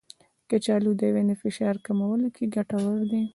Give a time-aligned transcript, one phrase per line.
[0.49, 3.23] کچالو د وینې فشار کمولو کې ګټور دی.